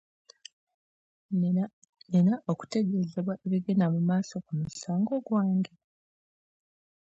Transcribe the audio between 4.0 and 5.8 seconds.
maaso ku musango gwange?